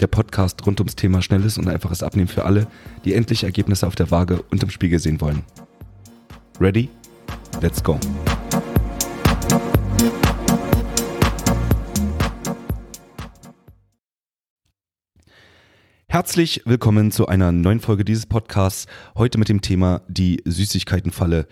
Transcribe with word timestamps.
Der 0.00 0.06
Podcast 0.06 0.66
rund 0.66 0.80
ums 0.80 0.96
Thema 0.96 1.22
schnelles 1.22 1.58
und 1.58 1.68
einfaches 1.68 2.02
Abnehmen 2.02 2.28
für 2.28 2.44
alle, 2.44 2.66
die 3.04 3.14
endlich 3.14 3.44
Ergebnisse 3.44 3.86
auf 3.86 3.94
der 3.94 4.10
Waage 4.10 4.42
und 4.50 4.62
im 4.62 4.70
Spiegel 4.70 4.98
sehen 4.98 5.20
wollen. 5.20 5.42
Ready? 6.60 6.88
Let's 7.60 7.82
go! 7.82 7.98
Herzlich 16.16 16.62
willkommen 16.64 17.12
zu 17.12 17.26
einer 17.26 17.52
neuen 17.52 17.78
Folge 17.78 18.02
dieses 18.02 18.24
Podcasts. 18.24 18.86
Heute 19.16 19.36
mit 19.36 19.50
dem 19.50 19.60
Thema 19.60 20.00
die 20.08 20.40
Süßigkeitenfalle. 20.46 21.46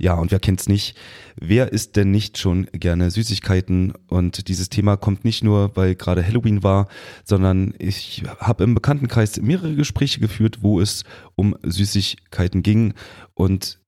Ja, 0.00 0.14
und 0.14 0.32
wer 0.32 0.40
kennt's 0.40 0.68
nicht? 0.68 0.96
Wer 1.36 1.72
isst 1.72 1.94
denn 1.94 2.10
nicht 2.10 2.36
schon 2.36 2.66
gerne 2.72 3.12
Süßigkeiten? 3.12 3.92
Und 4.08 4.48
dieses 4.48 4.70
Thema 4.70 4.96
kommt 4.96 5.24
nicht 5.24 5.44
nur, 5.44 5.76
weil 5.76 5.94
gerade 5.94 6.26
Halloween 6.26 6.64
war, 6.64 6.88
sondern 7.22 7.74
ich 7.78 8.24
habe 8.40 8.64
im 8.64 8.74
Bekanntenkreis 8.74 9.40
mehrere 9.40 9.76
Gespräche 9.76 10.18
geführt, 10.18 10.62
wo 10.62 10.80
es 10.80 11.04
um 11.36 11.54
Süßigkeiten 11.62 12.64
ging. 12.64 12.94
Und 13.34 13.78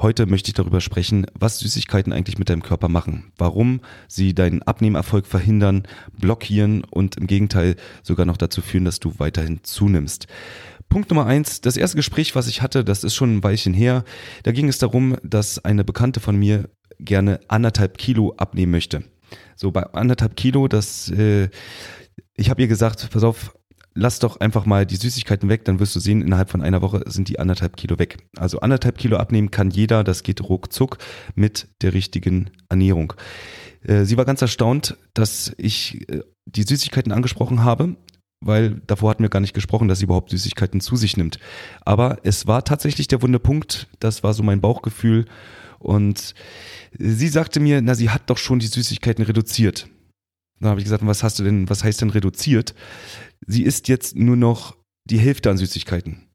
Heute 0.00 0.26
möchte 0.26 0.48
ich 0.48 0.54
darüber 0.54 0.80
sprechen, 0.80 1.26
was 1.34 1.58
Süßigkeiten 1.58 2.12
eigentlich 2.12 2.38
mit 2.38 2.48
deinem 2.48 2.62
Körper 2.62 2.88
machen, 2.88 3.32
warum 3.36 3.80
sie 4.08 4.34
deinen 4.34 4.62
Abnehmerfolg 4.62 5.26
verhindern, 5.26 5.86
blockieren 6.18 6.82
und 6.84 7.16
im 7.16 7.26
Gegenteil 7.26 7.76
sogar 8.02 8.26
noch 8.26 8.36
dazu 8.36 8.62
führen, 8.62 8.84
dass 8.84 9.00
du 9.00 9.18
weiterhin 9.18 9.62
zunimmst. 9.62 10.26
Punkt 10.88 11.10
Nummer 11.10 11.26
eins, 11.26 11.60
das 11.60 11.76
erste 11.76 11.96
Gespräch, 11.96 12.34
was 12.34 12.48
ich 12.48 12.62
hatte, 12.62 12.84
das 12.84 13.04
ist 13.04 13.14
schon 13.14 13.36
ein 13.36 13.44
Weilchen 13.44 13.74
her. 13.74 14.04
Da 14.42 14.52
ging 14.52 14.68
es 14.68 14.78
darum, 14.78 15.16
dass 15.22 15.64
eine 15.64 15.84
Bekannte 15.84 16.20
von 16.20 16.36
mir 16.36 16.68
gerne 16.98 17.40
anderthalb 17.48 17.96
Kilo 17.98 18.34
abnehmen 18.36 18.72
möchte. 18.72 19.04
So 19.56 19.70
bei 19.70 19.84
anderthalb 19.84 20.36
Kilo, 20.36 20.68
das, 20.68 21.10
äh, 21.10 21.48
ich 22.34 22.50
habe 22.50 22.62
ihr 22.62 22.68
gesagt, 22.68 23.08
pass 23.10 23.22
auf, 23.22 23.54
lass 23.94 24.18
doch 24.18 24.40
einfach 24.40 24.66
mal 24.66 24.86
die 24.86 24.96
Süßigkeiten 24.96 25.48
weg, 25.48 25.64
dann 25.64 25.80
wirst 25.80 25.94
du 25.94 26.00
sehen, 26.00 26.22
innerhalb 26.22 26.50
von 26.50 26.62
einer 26.62 26.82
Woche 26.82 27.02
sind 27.06 27.28
die 27.28 27.38
anderthalb 27.38 27.76
Kilo 27.76 27.98
weg. 27.98 28.18
Also 28.36 28.60
anderthalb 28.60 28.98
Kilo 28.98 29.16
abnehmen 29.16 29.50
kann 29.50 29.70
jeder, 29.70 30.04
das 30.04 30.22
geht 30.22 30.42
ruckzuck 30.42 30.98
mit 31.34 31.68
der 31.82 31.94
richtigen 31.94 32.50
Ernährung. 32.68 33.12
Äh, 33.82 34.04
sie 34.04 34.16
war 34.16 34.24
ganz 34.24 34.42
erstaunt, 34.42 34.96
dass 35.14 35.52
ich 35.58 36.08
äh, 36.08 36.22
die 36.46 36.62
Süßigkeiten 36.62 37.12
angesprochen 37.12 37.64
habe, 37.64 37.96
weil 38.40 38.80
davor 38.86 39.10
hatten 39.10 39.22
wir 39.22 39.30
gar 39.30 39.40
nicht 39.40 39.54
gesprochen, 39.54 39.88
dass 39.88 39.98
sie 39.98 40.04
überhaupt 40.04 40.30
Süßigkeiten 40.30 40.80
zu 40.80 40.96
sich 40.96 41.16
nimmt. 41.16 41.38
Aber 41.82 42.18
es 42.24 42.46
war 42.46 42.64
tatsächlich 42.64 43.08
der 43.08 43.22
wunde 43.22 43.38
Punkt, 43.38 43.88
das 44.00 44.22
war 44.22 44.34
so 44.34 44.42
mein 44.42 44.60
Bauchgefühl. 44.60 45.26
Und 45.78 46.34
sie 46.96 47.28
sagte 47.28 47.60
mir, 47.60 47.82
na, 47.82 47.94
sie 47.94 48.10
hat 48.10 48.30
doch 48.30 48.38
schon 48.38 48.58
die 48.58 48.66
Süßigkeiten 48.66 49.24
reduziert. 49.24 49.88
Dann 50.60 50.70
habe 50.70 50.80
ich 50.80 50.84
gesagt, 50.84 51.04
was 51.04 51.24
hast 51.24 51.40
du 51.40 51.44
denn, 51.44 51.68
was 51.68 51.82
heißt 51.82 52.00
denn 52.00 52.10
reduziert? 52.10 52.74
Sie 53.46 53.62
isst 53.62 53.88
jetzt 53.88 54.16
nur 54.16 54.36
noch 54.36 54.76
die 55.04 55.18
Hälfte 55.18 55.50
an 55.50 55.56
Süßigkeiten. 55.56 56.28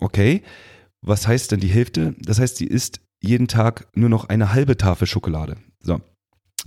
Okay, 0.00 0.42
was 1.00 1.26
heißt 1.26 1.52
denn 1.52 1.60
die 1.60 1.68
Hälfte? 1.68 2.14
Das 2.18 2.40
heißt, 2.40 2.56
sie 2.56 2.66
isst 2.66 3.00
jeden 3.22 3.48
Tag 3.48 3.88
nur 3.94 4.08
noch 4.08 4.26
eine 4.26 4.52
halbe 4.52 4.76
Tafel 4.76 5.06
Schokolade. 5.06 5.56
So. 5.80 6.00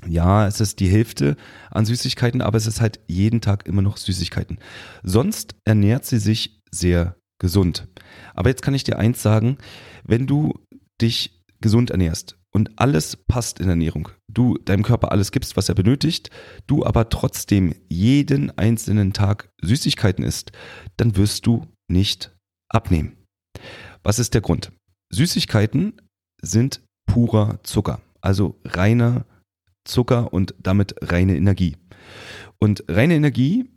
Ja, 0.07 0.47
es 0.47 0.61
ist 0.61 0.79
die 0.79 0.89
Hälfte 0.89 1.35
an 1.71 1.85
Süßigkeiten, 1.85 2.41
aber 2.41 2.57
es 2.57 2.67
ist 2.67 2.81
halt 2.81 2.99
jeden 3.07 3.41
Tag 3.41 3.67
immer 3.67 3.81
noch 3.81 3.97
Süßigkeiten. 3.97 4.59
Sonst 5.03 5.55
ernährt 5.65 6.05
sie 6.05 6.19
sich 6.19 6.61
sehr 6.71 7.17
gesund. 7.39 7.87
Aber 8.33 8.49
jetzt 8.49 8.61
kann 8.61 8.75
ich 8.75 8.83
dir 8.83 8.99
eins 8.99 9.21
sagen, 9.21 9.57
wenn 10.03 10.27
du 10.27 10.53
dich 11.01 11.43
gesund 11.61 11.89
ernährst, 11.89 12.36
und 12.57 12.71
alles 12.79 13.15
passt 13.15 13.59
in 13.59 13.67
der 13.67 13.73
Ernährung. 13.73 14.09
Du 14.27 14.57
deinem 14.57 14.81
Körper 14.81 15.11
alles 15.11 15.31
gibst, 15.31 15.55
was 15.57 15.69
er 15.69 15.75
benötigt, 15.75 16.31
du 16.65 16.83
aber 16.83 17.09
trotzdem 17.09 17.75
jeden 17.87 18.49
einzelnen 18.57 19.13
Tag 19.13 19.51
Süßigkeiten 19.61 20.23
isst, 20.23 20.51
dann 20.97 21.15
wirst 21.15 21.45
du 21.45 21.67
nicht 21.87 22.35
abnehmen. 22.67 23.15
Was 24.01 24.17
ist 24.17 24.33
der 24.33 24.41
Grund? 24.41 24.71
Süßigkeiten 25.13 26.01
sind 26.41 26.81
purer 27.05 27.59
Zucker, 27.61 28.01
also 28.21 28.59
reiner 28.65 29.27
Zucker 29.85 30.33
und 30.33 30.55
damit 30.59 30.95
reine 31.01 31.37
Energie. 31.37 31.77
Und 32.57 32.85
reine 32.87 33.13
Energie 33.13 33.69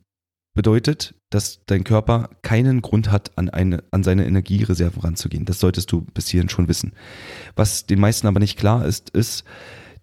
bedeutet, 0.61 1.15
dass 1.31 1.65
dein 1.65 1.85
Körper 1.85 2.29
keinen 2.43 2.83
Grund 2.83 3.11
hat, 3.11 3.39
an, 3.39 3.49
eine, 3.49 3.83
an 3.93 4.05
seine 4.05 4.27
Energiereserven 4.27 5.01
ranzugehen. 5.01 5.47
Das 5.47 5.59
solltest 5.59 5.91
du 5.91 6.03
bis 6.03 6.29
hierhin 6.29 6.51
schon 6.51 6.69
wissen. 6.69 6.93
Was 7.57 7.87
den 7.87 7.99
meisten 7.99 8.27
aber 8.27 8.41
nicht 8.41 8.59
klar 8.59 8.85
ist, 8.85 9.09
ist, 9.09 9.45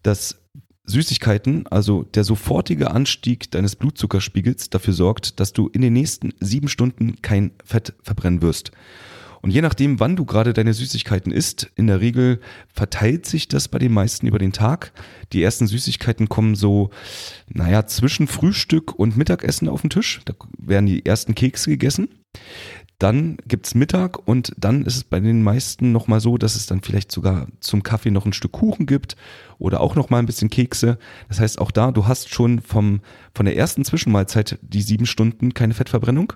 dass 0.01 0.41
Süßigkeiten, 0.85 1.67
also 1.67 2.01
der 2.01 2.23
sofortige 2.23 2.89
Anstieg 2.89 3.51
deines 3.51 3.75
Blutzuckerspiegels 3.75 4.71
dafür 4.71 4.95
sorgt, 4.95 5.39
dass 5.39 5.53
du 5.53 5.67
in 5.67 5.81
den 5.81 5.93
nächsten 5.93 6.33
sieben 6.39 6.69
Stunden 6.69 7.21
kein 7.21 7.51
Fett 7.63 7.93
verbrennen 8.01 8.41
wirst. 8.41 8.71
Und 9.41 9.51
je 9.51 9.61
nachdem, 9.61 9.99
wann 9.99 10.15
du 10.15 10.25
gerade 10.25 10.53
deine 10.53 10.73
Süßigkeiten 10.73 11.31
isst, 11.31 11.71
in 11.75 11.87
der 11.87 12.01
Regel 12.01 12.39
verteilt 12.73 13.25
sich 13.25 13.47
das 13.47 13.67
bei 13.67 13.79
den 13.79 13.93
meisten 13.93 14.27
über 14.27 14.39
den 14.39 14.53
Tag. 14.53 14.93
Die 15.33 15.43
ersten 15.43 15.67
Süßigkeiten 15.67 16.29
kommen 16.29 16.55
so, 16.55 16.89
naja, 17.47 17.85
zwischen 17.85 18.27
Frühstück 18.27 18.97
und 18.97 19.17
Mittagessen 19.17 19.69
auf 19.69 19.81
den 19.81 19.89
Tisch. 19.89 20.21
Da 20.25 20.33
werden 20.57 20.85
die 20.85 21.05
ersten 21.05 21.35
Kekse 21.35 21.69
gegessen. 21.71 22.09
Dann 22.99 23.37
gibt's 23.47 23.75
Mittag 23.75 24.27
und 24.27 24.53
dann 24.57 24.83
ist 24.83 24.95
es 24.95 25.03
bei 25.03 25.19
den 25.19 25.43
meisten 25.43 25.91
nochmal 25.91 26.19
so, 26.19 26.39
dass 26.39 26.55
es 26.55 26.65
dann 26.65 26.81
vielleicht 26.81 27.11
sogar 27.11 27.47
zum 27.59 27.83
Kaffee 27.83 28.09
noch 28.09 28.25
ein 28.25 28.33
Stück 28.33 28.53
Kuchen 28.53 28.87
gibt 28.87 29.15
oder 29.59 29.81
auch 29.81 29.93
nochmal 29.93 30.19
ein 30.19 30.25
bisschen 30.25 30.49
Kekse. 30.49 30.97
Das 31.27 31.39
heißt, 31.39 31.61
auch 31.61 31.69
da, 31.69 31.91
du 31.91 32.07
hast 32.07 32.33
schon 32.33 32.59
vom, 32.59 33.01
von 33.35 33.45
der 33.45 33.55
ersten 33.55 33.85
Zwischenmahlzeit 33.85 34.57
die 34.63 34.81
sieben 34.81 35.05
Stunden 35.05 35.53
keine 35.53 35.75
Fettverbrennung, 35.75 36.33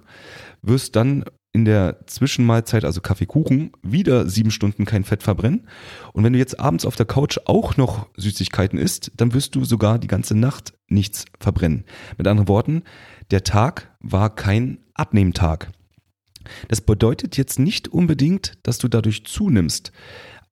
wirst 0.61 0.95
dann 0.95 1.25
in 1.53 1.65
der 1.65 2.05
Zwischenmahlzeit, 2.07 2.85
also 2.85 3.01
Kaffeekuchen, 3.01 3.71
wieder 3.81 4.29
sieben 4.29 4.51
Stunden 4.51 4.85
kein 4.85 5.03
Fett 5.03 5.21
verbrennen. 5.21 5.67
Und 6.13 6.23
wenn 6.23 6.33
du 6.33 6.39
jetzt 6.39 6.59
abends 6.59 6.85
auf 6.85 6.95
der 6.95 7.05
Couch 7.05 7.39
auch 7.45 7.75
noch 7.75 8.07
Süßigkeiten 8.15 8.79
isst, 8.79 9.11
dann 9.17 9.33
wirst 9.33 9.55
du 9.55 9.65
sogar 9.65 9.99
die 9.99 10.07
ganze 10.07 10.35
Nacht 10.35 10.73
nichts 10.87 11.25
verbrennen. 11.39 11.83
Mit 12.17 12.27
anderen 12.27 12.47
Worten, 12.47 12.83
der 13.31 13.43
Tag 13.43 13.93
war 13.99 14.33
kein 14.33 14.79
Abnehmtag. 14.93 15.71
Das 16.69 16.81
bedeutet 16.81 17.37
jetzt 17.37 17.59
nicht 17.59 17.89
unbedingt, 17.89 18.53
dass 18.63 18.77
du 18.77 18.87
dadurch 18.87 19.25
zunimmst, 19.25 19.91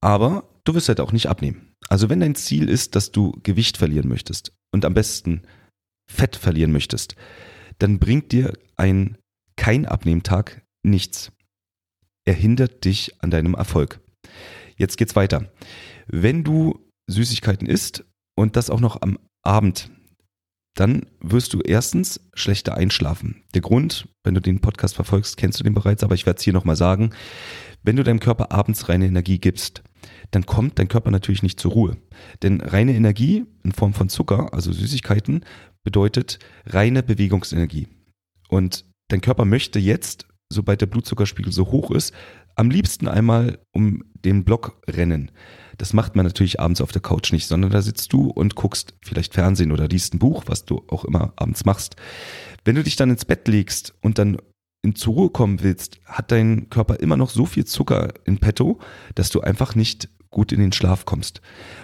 aber 0.01 0.49
du 0.65 0.75
wirst 0.75 0.89
halt 0.89 0.99
auch 0.99 1.13
nicht 1.13 1.27
abnehmen. 1.27 1.73
Also 1.87 2.09
wenn 2.09 2.19
dein 2.19 2.35
Ziel 2.35 2.69
ist, 2.69 2.95
dass 2.95 3.11
du 3.11 3.31
Gewicht 3.43 3.77
verlieren 3.77 4.07
möchtest 4.07 4.51
und 4.71 4.85
am 4.85 4.93
besten 4.93 5.41
Fett 6.11 6.35
verlieren 6.35 6.71
möchtest, 6.71 7.15
dann 7.79 7.99
bringt 7.99 8.31
dir 8.31 8.53
ein 8.75 9.17
kein 9.55 9.85
Abnehmtag 9.85 10.61
nichts. 10.83 11.31
Er 12.25 12.33
hindert 12.33 12.85
dich 12.85 13.21
an 13.21 13.31
deinem 13.31 13.53
Erfolg. 13.53 14.01
Jetzt 14.77 14.97
geht's 14.97 15.15
weiter. 15.15 15.51
Wenn 16.07 16.43
du 16.43 16.79
Süßigkeiten 17.07 17.67
isst 17.67 18.05
und 18.35 18.55
das 18.55 18.69
auch 18.69 18.79
noch 18.79 19.01
am 19.01 19.19
Abend, 19.41 19.91
dann 20.75 21.07
wirst 21.19 21.53
du 21.53 21.59
erstens 21.59 22.21
schlechter 22.33 22.75
einschlafen. 22.75 23.43
Der 23.53 23.61
Grund, 23.61 24.07
wenn 24.23 24.33
du 24.33 24.41
den 24.41 24.61
Podcast 24.61 24.95
verfolgst, 24.95 25.35
kennst 25.35 25.59
du 25.59 25.63
den 25.63 25.73
bereits, 25.73 26.03
aber 26.03 26.15
ich 26.15 26.25
werde 26.25 26.37
es 26.37 26.43
hier 26.43 26.53
nochmal 26.53 26.77
sagen. 26.77 27.09
Wenn 27.83 27.97
du 27.97 28.03
deinem 28.03 28.21
Körper 28.21 28.51
abends 28.51 28.87
reine 28.87 29.07
Energie 29.07 29.39
gibst, 29.39 29.83
dann 30.31 30.45
kommt 30.45 30.79
dein 30.79 30.87
Körper 30.87 31.11
natürlich 31.11 31.43
nicht 31.43 31.59
zur 31.59 31.71
Ruhe. 31.71 31.97
Denn 32.43 32.61
reine 32.61 32.95
Energie 32.95 33.45
in 33.63 33.73
Form 33.73 33.93
von 33.93 34.07
Zucker, 34.07 34.53
also 34.53 34.71
Süßigkeiten, 34.71 35.43
bedeutet 35.83 36.39
reine 36.65 37.03
Bewegungsenergie. 37.03 37.87
Und 38.47 38.85
dein 39.09 39.21
Körper 39.21 39.43
möchte 39.43 39.79
jetzt 39.79 40.28
sobald 40.51 40.81
der 40.81 40.87
Blutzuckerspiegel 40.87 41.51
so 41.51 41.67
hoch 41.67 41.91
ist, 41.91 42.13
am 42.55 42.69
liebsten 42.69 43.07
einmal 43.07 43.59
um 43.71 44.03
den 44.13 44.43
Block 44.43 44.81
rennen. 44.87 45.31
Das 45.77 45.93
macht 45.93 46.15
man 46.15 46.25
natürlich 46.25 46.59
abends 46.59 46.81
auf 46.81 46.91
der 46.91 47.01
Couch 47.01 47.31
nicht, 47.31 47.47
sondern 47.47 47.71
da 47.71 47.81
sitzt 47.81 48.11
du 48.11 48.29
und 48.29 48.55
guckst 48.55 48.95
vielleicht 49.01 49.33
Fernsehen 49.33 49.71
oder 49.71 49.87
liest 49.87 50.13
ein 50.13 50.19
Buch, 50.19 50.43
was 50.47 50.65
du 50.65 50.83
auch 50.89 51.05
immer 51.05 51.31
abends 51.37 51.63
machst. 51.65 51.95
Wenn 52.65 52.75
du 52.75 52.83
dich 52.83 52.97
dann 52.97 53.11
ins 53.11 53.25
Bett 53.25 53.47
legst 53.47 53.93
und 54.01 54.17
dann 54.17 54.37
in 54.81 54.95
zur 54.95 55.13
Ruhe 55.13 55.29
kommen 55.29 55.61
willst, 55.61 55.99
hat 56.05 56.31
dein 56.31 56.69
Körper 56.69 56.99
immer 56.99 57.17
noch 57.17 57.29
so 57.29 57.45
viel 57.45 57.65
Zucker 57.65 58.13
in 58.25 58.39
petto, 58.39 58.79
dass 59.15 59.29
du 59.29 59.41
einfach 59.41 59.75
nicht 59.75 60.09
gut 60.29 60.51
in 60.51 60.59
den 60.59 60.71
Schlaf 60.71 61.05
kommst. 61.05 61.41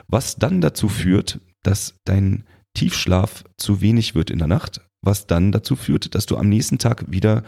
Was 0.08 0.36
dann 0.36 0.62
dazu 0.62 0.90
führt, 0.90 1.40
dass 1.64 1.96
dein 2.06 2.46
Tiefschlaf 2.74 3.44
zu 3.58 3.82
wenig 3.82 4.16
wird 4.16 4.30
in 4.30 4.40
der 4.40 4.48
Nacht, 4.48 4.82
was 5.02 5.28
dann 5.28 5.52
dazu 5.52 5.76
führt, 5.76 6.16
dass 6.16 6.26
du 6.26 6.38
am 6.38 6.50
nächsten 6.50 6.78
Tag 6.78 7.12
wieder 7.12 7.44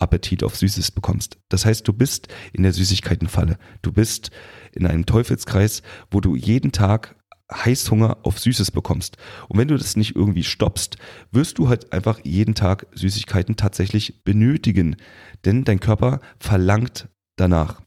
Appetit 0.00 0.42
auf 0.42 0.56
Süßes 0.56 0.90
bekommst. 0.90 1.38
Das 1.48 1.64
heißt, 1.64 1.86
du 1.86 1.92
bist 1.92 2.28
in 2.52 2.62
der 2.62 2.72
Süßigkeitenfalle. 2.72 3.58
Du 3.82 3.92
bist 3.92 4.30
in 4.72 4.86
einem 4.86 5.06
Teufelskreis, 5.06 5.82
wo 6.10 6.20
du 6.20 6.34
jeden 6.34 6.72
Tag 6.72 7.16
Heißhunger 7.52 8.18
auf 8.22 8.38
Süßes 8.38 8.70
bekommst. 8.70 9.16
Und 9.48 9.58
wenn 9.58 9.68
du 9.68 9.76
das 9.76 9.96
nicht 9.96 10.14
irgendwie 10.16 10.44
stoppst, 10.44 10.96
wirst 11.32 11.58
du 11.58 11.68
halt 11.68 11.92
einfach 11.92 12.20
jeden 12.24 12.54
Tag 12.54 12.86
Süßigkeiten 12.94 13.56
tatsächlich 13.56 14.22
benötigen. 14.24 14.96
Denn 15.44 15.64
dein 15.64 15.80
Körper 15.80 16.20
verlangt 16.38 17.08
danach. 17.36 17.82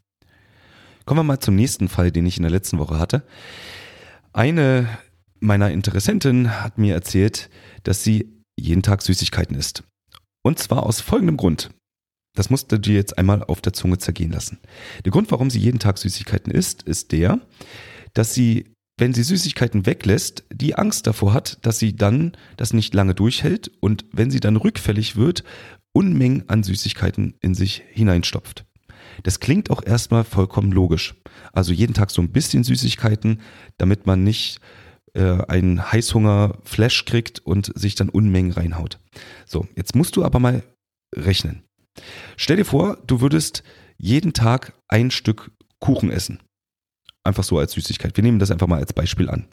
Kommen 1.05 1.19
wir 1.19 1.23
mal 1.23 1.39
zum 1.39 1.55
nächsten 1.55 1.89
Fall, 1.89 2.11
den 2.11 2.25
ich 2.25 2.37
in 2.37 2.43
der 2.43 2.51
letzten 2.51 2.79
Woche 2.79 2.99
hatte. 2.99 3.23
Eine 4.31 4.87
meiner 5.39 5.71
Interessenten 5.71 6.61
hat 6.63 6.77
mir 6.77 6.93
erzählt, 6.93 7.49
dass 7.83 8.03
sie 8.03 8.43
jeden 8.55 8.81
Tag 8.81 9.01
Süßigkeiten 9.01 9.55
isst. 9.57 9.83
Und 10.41 10.59
zwar 10.59 10.83
aus 10.83 11.01
folgendem 11.01 11.37
Grund. 11.37 11.69
Das 12.35 12.49
musst 12.49 12.71
du 12.71 12.79
dir 12.79 12.95
jetzt 12.95 13.17
einmal 13.17 13.43
auf 13.43 13.61
der 13.61 13.73
Zunge 13.73 13.99
zergehen 13.99 14.31
lassen. 14.31 14.59
Der 15.05 15.11
Grund, 15.11 15.31
warum 15.31 15.49
sie 15.49 15.59
jeden 15.59 15.79
Tag 15.79 15.97
Süßigkeiten 15.97 16.51
isst, 16.51 16.83
ist 16.83 17.11
der, 17.11 17.39
dass 18.13 18.33
sie, 18.33 18.73
wenn 18.97 19.13
sie 19.13 19.23
Süßigkeiten 19.23 19.85
weglässt, 19.85 20.43
die 20.51 20.75
Angst 20.75 21.05
davor 21.05 21.33
hat, 21.33 21.59
dass 21.65 21.79
sie 21.79 21.95
dann 21.95 22.35
das 22.57 22.73
nicht 22.73 22.93
lange 22.93 23.13
durchhält 23.13 23.71
und 23.79 24.05
wenn 24.11 24.31
sie 24.31 24.39
dann 24.39 24.55
rückfällig 24.55 25.15
wird, 25.15 25.43
Unmengen 25.95 26.49
an 26.49 26.63
Süßigkeiten 26.63 27.35
in 27.39 27.53
sich 27.53 27.83
hineinstopft. 27.91 28.65
Das 29.21 29.39
klingt 29.39 29.69
auch 29.69 29.85
erstmal 29.85 30.23
vollkommen 30.23 30.71
logisch. 30.71 31.13
Also 31.51 31.71
jeden 31.71 31.93
Tag 31.93 32.09
so 32.09 32.21
ein 32.21 32.31
bisschen 32.31 32.63
Süßigkeiten, 32.63 33.41
damit 33.77 34.07
man 34.07 34.23
nicht 34.23 34.59
äh, 35.13 35.43
einen 35.47 35.91
Heißhunger-Flash 35.91 37.05
kriegt 37.05 37.45
und 37.45 37.71
sich 37.77 37.93
dann 37.93 38.09
Unmengen 38.09 38.53
reinhaut. 38.53 38.99
So, 39.45 39.67
jetzt 39.75 39.95
musst 39.95 40.15
du 40.15 40.23
aber 40.25 40.39
mal 40.39 40.63
rechnen. 41.15 41.63
Stell 42.37 42.57
dir 42.57 42.65
vor, 42.65 42.97
du 43.07 43.21
würdest 43.21 43.63
jeden 43.97 44.33
Tag 44.33 44.73
ein 44.87 45.11
Stück 45.11 45.51
Kuchen 45.79 46.11
essen. 46.11 46.39
Einfach 47.25 47.43
so 47.43 47.57
als 47.57 47.73
Süßigkeit. 47.73 48.17
Wir 48.17 48.23
nehmen 48.23 48.39
das 48.39 48.51
einfach 48.51 48.67
mal 48.67 48.79
als 48.79 48.93
Beispiel 48.93 49.29
an. 49.29 49.47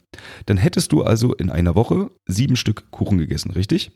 Dann 0.45 0.57
hättest 0.57 0.91
du 0.91 1.03
also 1.03 1.33
in 1.33 1.49
einer 1.49 1.75
Woche 1.75 2.11
sieben 2.27 2.57
Stück 2.57 2.91
Kuchen 2.91 3.17
gegessen, 3.17 3.51
richtig? 3.51 3.91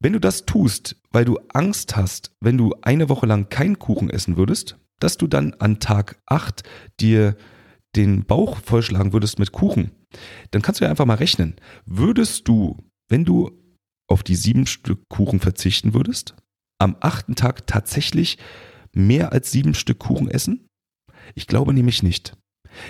Wenn 0.00 0.12
du 0.12 0.20
das 0.20 0.46
tust, 0.46 0.96
weil 1.10 1.24
du 1.24 1.38
Angst 1.52 1.96
hast, 1.96 2.32
wenn 2.40 2.58
du 2.58 2.74
eine 2.82 3.08
Woche 3.08 3.26
lang 3.26 3.48
keinen 3.48 3.78
Kuchen 3.78 4.10
essen 4.10 4.36
würdest, 4.36 4.76
dass 4.98 5.16
du 5.16 5.26
dann 5.26 5.54
an 5.54 5.78
Tag 5.78 6.20
8 6.26 6.62
dir 7.00 7.36
den 7.94 8.24
Bauch 8.24 8.58
vollschlagen 8.58 9.12
würdest 9.12 9.38
mit 9.38 9.52
Kuchen, 9.52 9.92
dann 10.50 10.62
kannst 10.62 10.80
du 10.80 10.84
ja 10.84 10.90
einfach 10.90 11.06
mal 11.06 11.14
rechnen. 11.14 11.56
Würdest 11.86 12.48
du, 12.48 12.76
wenn 13.08 13.24
du 13.24 13.50
auf 14.08 14.22
die 14.22 14.36
sieben 14.36 14.66
Stück 14.66 15.00
Kuchen 15.08 15.40
verzichten 15.40 15.94
würdest, 15.94 16.34
am 16.78 16.96
achten 17.00 17.34
Tag 17.34 17.66
tatsächlich 17.66 18.38
mehr 18.92 19.32
als 19.32 19.50
sieben 19.50 19.74
Stück 19.74 19.98
Kuchen 19.98 20.28
essen? 20.28 20.68
Ich 21.34 21.46
glaube 21.46 21.72
nämlich 21.72 22.02
nicht. 22.02 22.36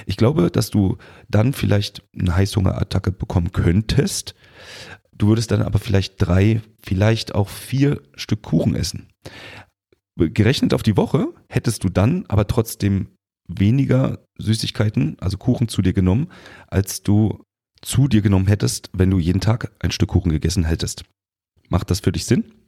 Ich 0.06 0.16
glaube, 0.16 0.50
dass 0.50 0.70
du 0.70 0.96
dann 1.28 1.52
vielleicht 1.52 2.02
eine 2.18 2.34
Heißhungerattacke 2.34 3.12
bekommen 3.12 3.52
könntest. 3.52 4.34
Du 5.12 5.28
würdest 5.28 5.50
dann 5.50 5.62
aber 5.62 5.78
vielleicht 5.78 6.14
drei, 6.18 6.60
vielleicht 6.82 7.34
auch 7.34 7.48
vier 7.48 8.02
Stück 8.14 8.42
Kuchen 8.42 8.74
essen. 8.74 9.08
Gerechnet 10.18 10.74
auf 10.74 10.82
die 10.82 10.96
Woche 10.96 11.28
hättest 11.48 11.84
du 11.84 11.88
dann 11.88 12.24
aber 12.26 12.46
trotzdem 12.46 13.08
weniger 13.48 14.24
Süßigkeiten, 14.38 15.16
also 15.20 15.36
Kuchen 15.36 15.68
zu 15.68 15.82
dir 15.82 15.92
genommen, 15.92 16.28
als 16.68 17.02
du 17.02 17.44
zu 17.82 18.08
dir 18.08 18.22
genommen 18.22 18.46
hättest, 18.46 18.90
wenn 18.92 19.10
du 19.10 19.18
jeden 19.18 19.40
Tag 19.40 19.72
ein 19.78 19.90
Stück 19.90 20.08
Kuchen 20.08 20.32
gegessen 20.32 20.64
hättest. 20.64 21.04
Macht 21.68 21.90
das 21.90 22.00
für 22.00 22.12
dich 22.12 22.24
Sinn? 22.24 22.65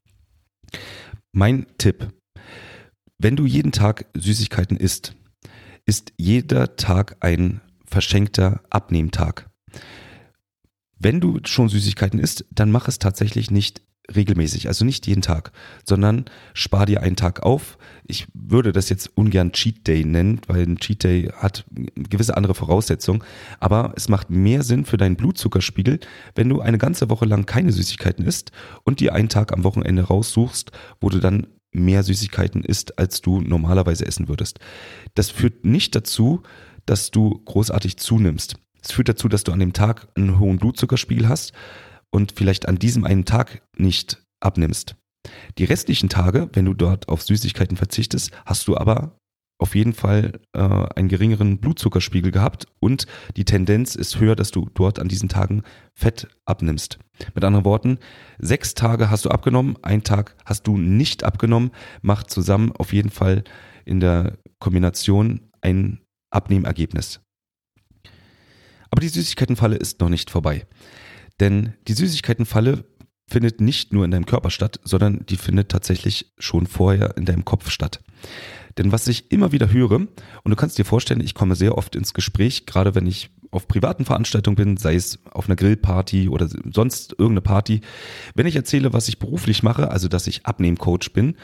Mein 1.32 1.66
Tipp. 1.78 2.12
Wenn 3.18 3.36
du 3.36 3.46
jeden 3.46 3.72
Tag 3.72 4.06
Süßigkeiten 4.14 4.76
isst, 4.76 5.14
ist 5.86 6.12
jeder 6.16 6.76
Tag 6.76 7.16
ein 7.20 7.60
verschenkter 7.84 8.62
Abnehmtag. 8.70 9.50
Wenn 10.98 11.20
du 11.20 11.40
schon 11.44 11.68
Süßigkeiten 11.68 12.18
isst, 12.18 12.44
dann 12.50 12.70
mach 12.70 12.88
es 12.88 12.98
tatsächlich 12.98 13.50
nicht 13.50 13.82
regelmäßig, 14.14 14.68
also 14.68 14.84
nicht 14.84 15.06
jeden 15.06 15.22
Tag, 15.22 15.52
sondern 15.84 16.24
spar 16.54 16.86
dir 16.86 17.02
einen 17.02 17.16
Tag 17.16 17.42
auf. 17.42 17.78
Ich 18.06 18.26
würde 18.32 18.72
das 18.72 18.88
jetzt 18.88 19.10
ungern 19.16 19.52
Cheat 19.52 19.86
Day 19.86 20.04
nennen, 20.04 20.40
weil 20.46 20.62
ein 20.62 20.78
Cheat 20.78 21.04
Day 21.04 21.30
hat 21.36 21.66
gewisse 21.94 22.36
andere 22.36 22.54
Voraussetzungen, 22.54 23.22
aber 23.60 23.92
es 23.96 24.08
macht 24.08 24.30
mehr 24.30 24.62
Sinn 24.62 24.84
für 24.84 24.96
deinen 24.96 25.16
Blutzuckerspiegel, 25.16 26.00
wenn 26.34 26.48
du 26.48 26.60
eine 26.60 26.78
ganze 26.78 27.10
Woche 27.10 27.26
lang 27.26 27.44
keine 27.46 27.72
Süßigkeiten 27.72 28.24
isst 28.24 28.52
und 28.84 29.00
dir 29.00 29.14
einen 29.14 29.28
Tag 29.28 29.52
am 29.52 29.64
Wochenende 29.64 30.02
raussuchst, 30.02 30.72
wo 31.00 31.10
du 31.10 31.18
dann 31.18 31.46
mehr 31.70 32.02
Süßigkeiten 32.02 32.64
isst, 32.64 32.98
als 32.98 33.20
du 33.20 33.42
normalerweise 33.42 34.06
essen 34.06 34.28
würdest. 34.28 34.58
Das 35.14 35.30
führt 35.30 35.66
nicht 35.66 35.94
dazu, 35.94 36.42
dass 36.86 37.10
du 37.10 37.42
großartig 37.44 37.98
zunimmst. 37.98 38.56
Es 38.82 38.92
führt 38.92 39.08
dazu, 39.10 39.28
dass 39.28 39.44
du 39.44 39.52
an 39.52 39.58
dem 39.58 39.74
Tag 39.74 40.08
einen 40.16 40.38
hohen 40.38 40.58
Blutzuckerspiegel 40.58 41.28
hast, 41.28 41.52
und 42.10 42.32
vielleicht 42.32 42.68
an 42.68 42.78
diesem 42.78 43.04
einen 43.04 43.24
Tag 43.24 43.62
nicht 43.76 44.22
abnimmst. 44.40 44.96
Die 45.58 45.64
restlichen 45.64 46.08
Tage, 46.08 46.48
wenn 46.52 46.64
du 46.64 46.74
dort 46.74 47.08
auf 47.08 47.22
Süßigkeiten 47.22 47.76
verzichtest, 47.76 48.30
hast 48.46 48.68
du 48.68 48.76
aber 48.76 49.18
auf 49.60 49.74
jeden 49.74 49.92
Fall 49.92 50.40
äh, 50.52 50.60
einen 50.60 51.08
geringeren 51.08 51.58
Blutzuckerspiegel 51.58 52.30
gehabt 52.30 52.66
und 52.80 53.06
die 53.36 53.44
Tendenz 53.44 53.96
ist 53.96 54.20
höher, 54.20 54.36
dass 54.36 54.52
du 54.52 54.70
dort 54.72 55.00
an 55.00 55.08
diesen 55.08 55.28
Tagen 55.28 55.62
Fett 55.94 56.28
abnimmst. 56.44 56.98
Mit 57.34 57.42
anderen 57.42 57.64
Worten, 57.64 57.98
sechs 58.38 58.74
Tage 58.74 59.10
hast 59.10 59.24
du 59.24 59.30
abgenommen, 59.30 59.76
ein 59.82 60.04
Tag 60.04 60.36
hast 60.44 60.66
du 60.68 60.78
nicht 60.78 61.24
abgenommen, 61.24 61.72
macht 62.02 62.30
zusammen 62.30 62.72
auf 62.72 62.92
jeden 62.92 63.10
Fall 63.10 63.42
in 63.84 63.98
der 63.98 64.38
Kombination 64.60 65.50
ein 65.60 66.00
Abnehmergebnis. 66.30 67.20
Aber 68.90 69.00
die 69.00 69.08
Süßigkeitenfalle 69.08 69.76
ist 69.76 70.00
noch 70.00 70.08
nicht 70.08 70.30
vorbei. 70.30 70.66
Denn 71.40 71.74
die 71.86 71.92
Süßigkeitenfalle 71.92 72.84
findet 73.28 73.60
nicht 73.60 73.92
nur 73.92 74.04
in 74.04 74.10
deinem 74.10 74.26
Körper 74.26 74.50
statt, 74.50 74.80
sondern 74.84 75.24
die 75.26 75.36
findet 75.36 75.68
tatsächlich 75.68 76.32
schon 76.38 76.66
vorher 76.66 77.16
in 77.16 77.26
deinem 77.26 77.44
Kopf 77.44 77.70
statt. 77.70 78.00
Denn 78.78 78.92
was 78.92 79.06
ich 79.08 79.30
immer 79.30 79.52
wieder 79.52 79.72
höre, 79.72 79.96
und 79.96 80.08
du 80.44 80.56
kannst 80.56 80.78
dir 80.78 80.84
vorstellen, 80.84 81.20
ich 81.20 81.34
komme 81.34 81.56
sehr 81.56 81.76
oft 81.76 81.96
ins 81.96 82.14
Gespräch, 82.14 82.64
gerade 82.64 82.94
wenn 82.94 83.06
ich 83.06 83.30
auf 83.50 83.66
privaten 83.66 84.04
Veranstaltungen 84.04 84.56
bin, 84.56 84.76
sei 84.76 84.94
es 84.94 85.18
auf 85.30 85.46
einer 85.46 85.56
Grillparty 85.56 86.28
oder 86.28 86.48
sonst 86.72 87.12
irgendeine 87.12 87.40
Party. 87.40 87.80
Wenn 88.34 88.46
ich 88.46 88.56
erzähle, 88.56 88.92
was 88.92 89.08
ich 89.08 89.18
beruflich 89.18 89.62
mache, 89.62 89.90
also 89.90 90.08
dass 90.08 90.26
ich 90.26 90.46
Abnehmcoach 90.46 91.12
bin, 91.12 91.36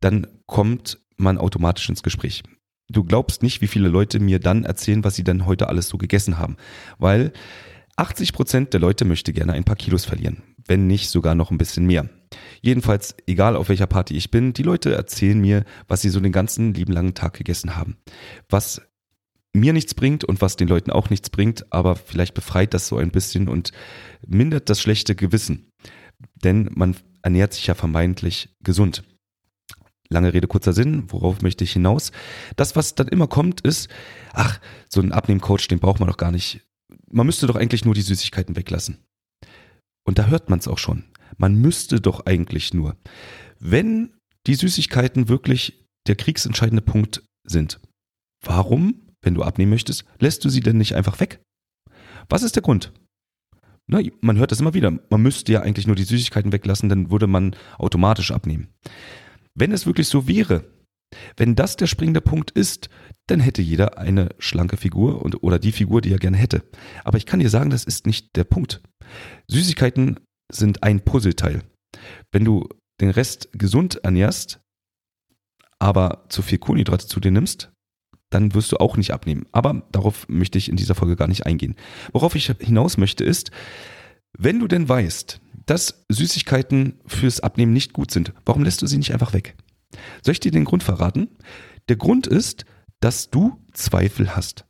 dann 0.00 0.26
kommt 0.46 0.98
man 1.16 1.38
automatisch 1.38 1.88
ins 1.88 2.02
Gespräch. 2.02 2.42
Du 2.88 3.04
glaubst 3.04 3.42
nicht, 3.42 3.60
wie 3.60 3.68
viele 3.68 3.88
Leute 3.88 4.18
mir 4.18 4.40
dann 4.40 4.64
erzählen, 4.64 5.04
was 5.04 5.14
sie 5.14 5.22
dann 5.22 5.46
heute 5.46 5.68
alles 5.68 5.88
so 5.88 5.96
gegessen 5.96 6.38
haben. 6.38 6.56
Weil 6.98 7.32
80 8.00 8.32
Prozent 8.32 8.72
der 8.72 8.80
Leute 8.80 9.04
möchte 9.04 9.34
gerne 9.34 9.52
ein 9.52 9.64
paar 9.64 9.76
Kilos 9.76 10.06
verlieren, 10.06 10.42
wenn 10.66 10.86
nicht 10.86 11.10
sogar 11.10 11.34
noch 11.34 11.50
ein 11.50 11.58
bisschen 11.58 11.86
mehr. 11.86 12.08
Jedenfalls, 12.62 13.14
egal 13.26 13.56
auf 13.56 13.68
welcher 13.68 13.86
Party 13.86 14.16
ich 14.16 14.30
bin, 14.30 14.54
die 14.54 14.62
Leute 14.62 14.94
erzählen 14.94 15.38
mir, 15.38 15.64
was 15.86 16.00
sie 16.00 16.08
so 16.08 16.18
den 16.18 16.32
ganzen 16.32 16.72
lieben 16.72 16.94
langen 16.94 17.12
Tag 17.12 17.34
gegessen 17.34 17.76
haben. 17.76 17.98
Was 18.48 18.80
mir 19.52 19.74
nichts 19.74 19.92
bringt 19.92 20.24
und 20.24 20.40
was 20.40 20.56
den 20.56 20.68
Leuten 20.68 20.90
auch 20.90 21.10
nichts 21.10 21.28
bringt, 21.28 21.70
aber 21.72 21.94
vielleicht 21.94 22.32
befreit 22.32 22.72
das 22.72 22.88
so 22.88 22.96
ein 22.96 23.10
bisschen 23.10 23.48
und 23.48 23.72
mindert 24.26 24.70
das 24.70 24.80
schlechte 24.80 25.14
Gewissen. 25.14 25.70
Denn 26.42 26.70
man 26.72 26.96
ernährt 27.20 27.52
sich 27.52 27.66
ja 27.66 27.74
vermeintlich 27.74 28.56
gesund. 28.62 29.02
Lange 30.08 30.32
Rede, 30.32 30.46
kurzer 30.48 30.72
Sinn, 30.72 31.04
worauf 31.08 31.42
möchte 31.42 31.64
ich 31.64 31.72
hinaus? 31.72 32.12
Das, 32.56 32.76
was 32.76 32.94
dann 32.94 33.08
immer 33.08 33.26
kommt, 33.26 33.60
ist, 33.60 33.90
ach, 34.32 34.58
so 34.88 35.02
ein 35.02 35.12
Abnehmcoach, 35.12 35.68
den 35.68 35.80
braucht 35.80 36.00
man 36.00 36.08
doch 36.08 36.16
gar 36.16 36.32
nicht 36.32 36.62
man 37.12 37.26
müsste 37.26 37.46
doch 37.46 37.56
eigentlich 37.56 37.84
nur 37.84 37.94
die 37.94 38.02
Süßigkeiten 38.02 38.56
weglassen. 38.56 38.98
Und 40.06 40.18
da 40.18 40.26
hört 40.26 40.48
man 40.50 40.58
es 40.58 40.68
auch 40.68 40.78
schon. 40.78 41.04
Man 41.36 41.54
müsste 41.54 42.00
doch 42.00 42.26
eigentlich 42.26 42.74
nur. 42.74 42.96
Wenn 43.58 44.14
die 44.46 44.54
Süßigkeiten 44.54 45.28
wirklich 45.28 45.84
der 46.06 46.16
kriegsentscheidende 46.16 46.82
Punkt 46.82 47.22
sind, 47.46 47.80
warum, 48.44 49.02
wenn 49.22 49.34
du 49.34 49.42
abnehmen 49.42 49.70
möchtest, 49.70 50.04
lässt 50.18 50.44
du 50.44 50.48
sie 50.48 50.60
denn 50.60 50.78
nicht 50.78 50.94
einfach 50.94 51.20
weg? 51.20 51.40
Was 52.28 52.42
ist 52.42 52.56
der 52.56 52.62
Grund? 52.62 52.92
Na, 53.86 54.00
man 54.20 54.38
hört 54.38 54.52
das 54.52 54.60
immer 54.60 54.74
wieder. 54.74 54.92
Man 55.10 55.22
müsste 55.22 55.52
ja 55.52 55.62
eigentlich 55.62 55.86
nur 55.86 55.96
die 55.96 56.04
Süßigkeiten 56.04 56.52
weglassen, 56.52 56.88
dann 56.88 57.10
würde 57.10 57.26
man 57.26 57.56
automatisch 57.76 58.30
abnehmen. 58.30 58.68
Wenn 59.54 59.72
es 59.72 59.84
wirklich 59.84 60.08
so 60.08 60.28
wäre, 60.28 60.64
wenn 61.36 61.56
das 61.56 61.76
der 61.76 61.86
springende 61.86 62.20
Punkt 62.20 62.50
ist, 62.50 62.88
dann 63.26 63.40
hätte 63.40 63.62
jeder 63.62 63.98
eine 63.98 64.30
schlanke 64.38 64.76
Figur 64.76 65.22
und, 65.22 65.42
oder 65.42 65.58
die 65.58 65.72
Figur, 65.72 66.00
die 66.00 66.12
er 66.12 66.18
gerne 66.18 66.36
hätte. 66.36 66.62
Aber 67.04 67.18
ich 67.18 67.26
kann 67.26 67.40
dir 67.40 67.50
sagen, 67.50 67.70
das 67.70 67.84
ist 67.84 68.06
nicht 68.06 68.36
der 68.36 68.44
Punkt. 68.44 68.80
Süßigkeiten 69.48 70.20
sind 70.52 70.82
ein 70.82 71.00
Puzzleteil. 71.00 71.62
Wenn 72.32 72.44
du 72.44 72.68
den 73.00 73.10
Rest 73.10 73.48
gesund 73.52 73.96
ernährst, 74.04 74.60
aber 75.78 76.26
zu 76.28 76.42
viel 76.42 76.58
Kohlenhydrate 76.58 77.06
zu 77.06 77.20
dir 77.20 77.30
nimmst, 77.30 77.72
dann 78.30 78.54
wirst 78.54 78.70
du 78.70 78.76
auch 78.76 78.96
nicht 78.96 79.12
abnehmen. 79.12 79.46
Aber 79.52 79.82
darauf 79.90 80.28
möchte 80.28 80.58
ich 80.58 80.68
in 80.68 80.76
dieser 80.76 80.94
Folge 80.94 81.16
gar 81.16 81.26
nicht 81.26 81.46
eingehen. 81.46 81.74
Worauf 82.12 82.34
ich 82.36 82.52
hinaus 82.60 82.96
möchte 82.96 83.24
ist, 83.24 83.50
wenn 84.38 84.60
du 84.60 84.68
denn 84.68 84.88
weißt, 84.88 85.40
dass 85.66 86.04
Süßigkeiten 86.08 87.00
fürs 87.06 87.40
Abnehmen 87.40 87.72
nicht 87.72 87.92
gut 87.92 88.10
sind, 88.10 88.32
warum 88.44 88.62
lässt 88.62 88.82
du 88.82 88.86
sie 88.86 88.98
nicht 88.98 89.12
einfach 89.12 89.32
weg? 89.32 89.56
Soll 90.22 90.32
ich 90.32 90.40
dir 90.40 90.52
den 90.52 90.64
Grund 90.64 90.82
verraten? 90.82 91.28
Der 91.88 91.96
Grund 91.96 92.26
ist, 92.26 92.64
dass 93.00 93.30
du 93.30 93.64
Zweifel 93.72 94.36
hast. 94.36 94.64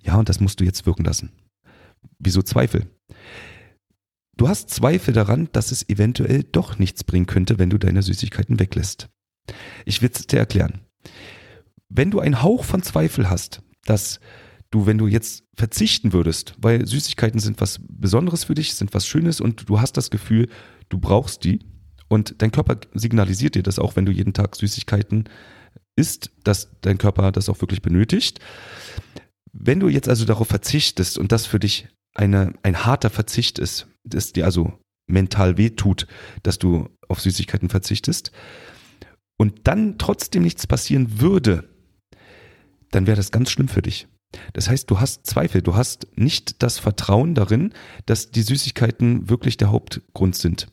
Ja, 0.00 0.16
und 0.16 0.28
das 0.28 0.40
musst 0.40 0.60
du 0.60 0.64
jetzt 0.64 0.86
wirken 0.86 1.04
lassen. 1.04 1.32
Wieso 2.18 2.42
Zweifel? 2.42 2.90
Du 4.36 4.48
hast 4.48 4.70
Zweifel 4.70 5.14
daran, 5.14 5.48
dass 5.52 5.72
es 5.72 5.88
eventuell 5.88 6.42
doch 6.42 6.78
nichts 6.78 7.04
bringen 7.04 7.26
könnte, 7.26 7.58
wenn 7.58 7.70
du 7.70 7.78
deine 7.78 8.02
Süßigkeiten 8.02 8.58
weglässt. 8.58 9.08
Ich 9.84 10.02
will 10.02 10.10
es 10.12 10.26
dir 10.26 10.38
erklären. 10.38 10.80
Wenn 11.88 12.10
du 12.10 12.20
einen 12.20 12.42
Hauch 12.42 12.64
von 12.64 12.82
Zweifel 12.82 13.30
hast, 13.30 13.62
dass 13.84 14.18
du, 14.70 14.86
wenn 14.86 14.98
du 14.98 15.06
jetzt 15.06 15.44
verzichten 15.54 16.12
würdest, 16.12 16.54
weil 16.58 16.86
Süßigkeiten 16.86 17.38
sind 17.38 17.60
was 17.60 17.80
Besonderes 17.88 18.44
für 18.44 18.54
dich, 18.54 18.74
sind 18.74 18.92
was 18.92 19.06
Schönes 19.06 19.40
und 19.40 19.68
du 19.68 19.80
hast 19.80 19.96
das 19.96 20.10
Gefühl, 20.10 20.48
du 20.88 20.98
brauchst 20.98 21.44
die 21.44 21.60
und 22.08 22.42
dein 22.42 22.52
Körper 22.52 22.78
signalisiert 22.94 23.54
dir 23.54 23.62
das 23.62 23.78
auch, 23.78 23.96
wenn 23.96 24.06
du 24.06 24.12
jeden 24.12 24.32
Tag 24.32 24.56
Süßigkeiten 24.56 25.28
isst, 25.96 26.30
dass 26.42 26.70
dein 26.80 26.98
Körper 26.98 27.32
das 27.32 27.48
auch 27.48 27.60
wirklich 27.60 27.82
benötigt. 27.82 28.40
Wenn 29.52 29.80
du 29.80 29.88
jetzt 29.88 30.08
also 30.08 30.24
darauf 30.24 30.48
verzichtest 30.48 31.18
und 31.18 31.32
das 31.32 31.46
für 31.46 31.60
dich 31.60 31.88
eine, 32.14 32.54
ein 32.62 32.84
harter 32.84 33.10
Verzicht 33.10 33.58
ist, 33.58 33.86
das 34.04 34.32
dir 34.32 34.44
also 34.44 34.78
mental 35.06 35.58
wehtut, 35.58 36.06
dass 36.42 36.58
du 36.58 36.88
auf 37.08 37.20
Süßigkeiten 37.20 37.68
verzichtest 37.68 38.32
und 39.36 39.66
dann 39.66 39.98
trotzdem 39.98 40.42
nichts 40.42 40.66
passieren 40.66 41.20
würde, 41.20 41.68
dann 42.90 43.06
wäre 43.06 43.16
das 43.16 43.32
ganz 43.32 43.50
schlimm 43.50 43.68
für 43.68 43.82
dich. 43.82 44.06
Das 44.52 44.68
heißt, 44.68 44.90
du 44.90 45.00
hast 45.00 45.26
Zweifel, 45.26 45.62
du 45.62 45.74
hast 45.74 46.06
nicht 46.16 46.62
das 46.62 46.78
Vertrauen 46.78 47.34
darin, 47.34 47.72
dass 48.06 48.30
die 48.30 48.42
Süßigkeiten 48.42 49.28
wirklich 49.28 49.56
der 49.56 49.70
Hauptgrund 49.70 50.36
sind. 50.36 50.68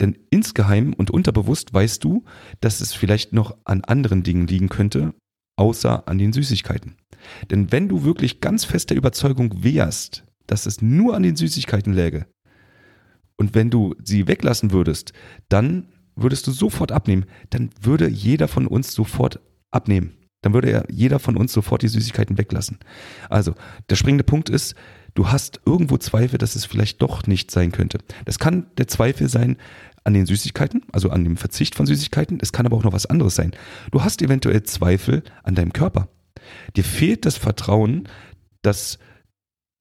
Denn 0.00 0.18
insgeheim 0.30 0.92
und 0.92 1.10
unterbewusst 1.10 1.72
weißt 1.72 2.02
du, 2.04 2.24
dass 2.60 2.80
es 2.80 2.92
vielleicht 2.92 3.32
noch 3.32 3.56
an 3.64 3.82
anderen 3.84 4.22
Dingen 4.22 4.46
liegen 4.46 4.68
könnte, 4.68 5.14
außer 5.56 6.06
an 6.08 6.18
den 6.18 6.32
Süßigkeiten. 6.32 6.96
Denn 7.50 7.72
wenn 7.72 7.88
du 7.88 8.04
wirklich 8.04 8.40
ganz 8.40 8.64
fest 8.64 8.90
der 8.90 8.96
Überzeugung 8.96 9.64
wärst, 9.64 10.24
dass 10.46 10.66
es 10.66 10.82
nur 10.82 11.14
an 11.14 11.22
den 11.22 11.36
Süßigkeiten 11.36 11.92
läge, 11.92 12.26
und 13.36 13.54
wenn 13.54 13.70
du 13.70 13.94
sie 14.02 14.28
weglassen 14.28 14.72
würdest, 14.72 15.12
dann 15.48 15.88
würdest 16.14 16.46
du 16.46 16.52
sofort 16.52 16.92
abnehmen, 16.92 17.26
dann 17.50 17.70
würde 17.80 18.08
jeder 18.08 18.48
von 18.48 18.66
uns 18.66 18.92
sofort 18.92 19.40
abnehmen. 19.70 20.16
Dann 20.42 20.54
würde 20.54 20.70
ja 20.70 20.84
jeder 20.88 21.18
von 21.18 21.36
uns 21.36 21.52
sofort 21.52 21.82
die 21.82 21.88
Süßigkeiten 21.88 22.38
weglassen. 22.38 22.78
Also, 23.28 23.54
der 23.90 23.96
springende 23.96 24.24
Punkt 24.24 24.48
ist, 24.48 24.74
du 25.14 25.28
hast 25.28 25.60
irgendwo 25.64 25.96
Zweifel, 25.96 26.38
dass 26.38 26.56
es 26.56 26.64
vielleicht 26.64 27.02
doch 27.02 27.26
nicht 27.26 27.50
sein 27.50 27.72
könnte. 27.72 27.98
Das 28.24 28.38
kann 28.38 28.66
der 28.78 28.86
Zweifel 28.86 29.28
sein 29.28 29.56
an 30.04 30.14
den 30.14 30.26
Süßigkeiten, 30.26 30.82
also 30.92 31.10
an 31.10 31.24
dem 31.24 31.36
Verzicht 31.36 31.74
von 31.74 31.86
Süßigkeiten. 31.86 32.38
Es 32.40 32.52
kann 32.52 32.64
aber 32.64 32.76
auch 32.76 32.84
noch 32.84 32.92
was 32.92 33.06
anderes 33.06 33.34
sein. 33.34 33.52
Du 33.90 34.04
hast 34.04 34.22
eventuell 34.22 34.62
Zweifel 34.62 35.24
an 35.42 35.56
deinem 35.56 35.72
Körper. 35.72 36.08
Dir 36.76 36.84
fehlt 36.84 37.26
das 37.26 37.36
Vertrauen, 37.36 38.08
dass 38.62 38.98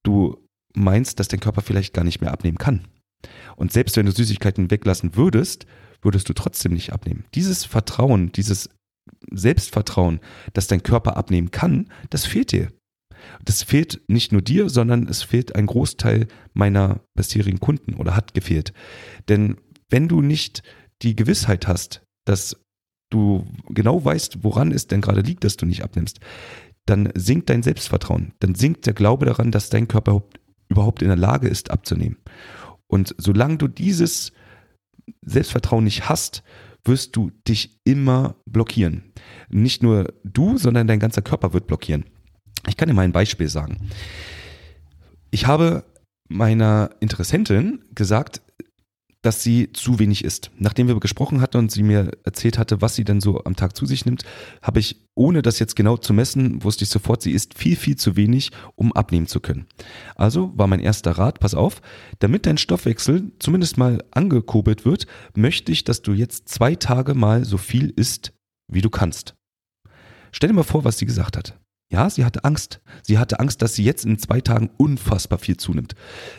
du 0.04 0.38
meinst, 0.74 1.20
dass 1.20 1.28
dein 1.28 1.40
Körper 1.40 1.62
vielleicht 1.62 1.94
gar 1.94 2.04
nicht 2.04 2.22
mehr 2.22 2.32
abnehmen 2.32 2.58
kann. 2.58 2.88
Und 3.56 3.72
selbst 3.72 3.98
wenn 3.98 4.06
du 4.06 4.12
Süßigkeiten 4.12 4.72
weglassen 4.72 5.16
würdest, 5.16 5.66
würdest 6.02 6.30
du 6.30 6.34
trotzdem 6.34 6.74
nicht 6.74 6.94
abnehmen. 6.94 7.26
Dieses 7.34 7.66
Vertrauen, 7.66 8.32
dieses 8.32 8.70
Selbstvertrauen, 9.32 10.20
dass 10.54 10.68
dein 10.68 10.84
Körper 10.84 11.18
abnehmen 11.18 11.52
kann, 11.52 11.92
das 12.10 12.26
fehlt 12.26 12.52
dir. 12.52 12.72
Das 13.44 13.64
fehlt 13.64 14.02
nicht 14.08 14.32
nur 14.32 14.42
dir, 14.42 14.70
sondern 14.70 15.08
es 15.08 15.24
fehlt 15.24 15.56
ein 15.56 15.66
Großteil 15.66 16.28
meiner 16.54 17.02
bisherigen 17.16 17.60
Kunden 17.60 17.96
oder 17.96 18.16
hat 18.16 18.34
gefehlt. 18.34 18.74
Denn 19.30 19.58
wenn 19.90 20.08
du 20.08 20.22
nicht 20.22 20.64
die 21.02 21.16
Gewissheit 21.16 21.68
hast, 21.68 22.04
dass 22.26 22.58
du 23.12 23.46
genau 23.70 24.04
weißt, 24.04 24.44
woran 24.44 24.72
es 24.72 24.88
denn 24.88 25.02
gerade 25.02 25.22
liegt, 25.22 25.44
dass 25.44 25.58
du 25.58 25.66
nicht 25.66 25.84
abnimmst, 25.84 26.20
dann 26.86 27.12
sinkt 27.16 27.50
dein 27.50 27.64
Selbstvertrauen. 27.64 28.34
Dann 28.40 28.56
sinkt 28.56 28.86
der 28.86 28.94
Glaube 28.94 29.26
daran, 29.26 29.52
dass 29.52 29.70
dein 29.70 29.88
Körper 29.88 30.24
überhaupt 30.70 31.02
in 31.02 31.08
der 31.08 31.18
Lage 31.18 31.48
ist, 31.48 31.72
abzunehmen. 31.72 32.18
Und 32.88 33.16
solange 33.18 33.58
du 33.58 33.68
dieses 33.68 34.32
Selbstvertrauen 35.22 35.84
nicht 35.84 36.10
hast, 36.10 36.44
wirst 36.86 37.16
du 37.16 37.32
dich 37.48 37.80
immer 37.84 38.36
blockieren. 38.46 39.04
Nicht 39.50 39.84
nur 39.84 40.14
du, 40.24 40.58
sondern 40.58 40.88
dein 40.88 41.00
ganzer 41.00 41.22
Körper 41.22 41.54
wird 41.54 41.68
blockieren. 41.68 42.06
Ich 42.68 42.78
kann 42.78 42.88
dir 42.88 42.94
mal 42.94 43.02
ein 43.02 43.12
Beispiel 43.12 43.48
sagen. 43.48 43.90
Ich 45.32 45.48
habe 45.48 45.84
meiner 46.28 46.92
Interessentin 47.00 47.84
gesagt, 47.94 48.42
dass 49.26 49.42
sie 49.42 49.72
zu 49.74 49.98
wenig 49.98 50.24
isst. 50.24 50.52
Nachdem 50.58 50.88
wir 50.88 51.00
gesprochen 51.00 51.42
hatten 51.42 51.58
und 51.58 51.72
sie 51.72 51.82
mir 51.82 52.12
erzählt 52.24 52.60
hatte, 52.60 52.82
was 52.82 52.96
sie 52.96 53.04
denn 53.04 53.22
so 53.22 53.44
am 53.44 53.56
Tag 53.56 53.76
zu 53.76 53.86
sich 53.86 54.06
nimmt, 54.06 54.24
habe 54.62 54.80
ich, 54.80 55.02
ohne 55.16 55.42
das 55.42 55.58
jetzt 55.58 55.76
genau 55.76 55.98
zu 55.98 56.14
messen, 56.14 56.64
wusste 56.64 56.84
ich 56.84 56.90
sofort, 56.90 57.24
sie 57.24 57.32
isst 57.32 57.58
viel, 57.58 57.76
viel 57.76 57.96
zu 57.96 58.16
wenig, 58.16 58.52
um 58.76 58.94
abnehmen 58.94 59.26
zu 59.26 59.40
können. 59.40 59.66
Also 60.16 60.52
war 60.56 60.68
mein 60.68 60.80
erster 60.80 61.12
Rat, 61.12 61.40
pass 61.40 61.56
auf, 61.56 61.82
damit 62.20 62.46
dein 62.46 62.60
Stoffwechsel 62.60 63.32
zumindest 63.40 63.78
mal 63.78 64.04
angekurbelt 64.12 64.86
wird, 64.86 65.08
möchte 65.36 65.72
ich, 65.72 65.84
dass 65.84 66.04
du 66.04 66.14
jetzt 66.14 66.48
zwei 66.50 66.76
Tage 66.76 67.16
mal 67.16 67.46
so 67.46 67.58
viel 67.58 67.90
isst, 67.90 68.34
wie 68.68 68.82
du 68.82 68.92
kannst. 68.92 69.36
Stell 70.32 70.50
dir 70.50 70.56
mal 70.56 70.64
vor, 70.64 70.84
was 70.84 71.00
sie 71.00 71.06
gesagt 71.06 71.38
hat. 71.38 71.60
Ja, 71.92 72.10
sie 72.10 72.26
hatte 72.26 72.44
Angst. 72.44 72.82
Sie 73.04 73.18
hatte 73.18 73.40
Angst, 73.40 73.62
dass 73.62 73.76
sie 73.76 73.84
jetzt 73.84 74.06
in 74.06 74.18
zwei 74.18 74.42
Tagen 74.42 74.72
unfassbar 74.78 75.38
viel 75.38 75.58
zunimmt. 75.58 75.94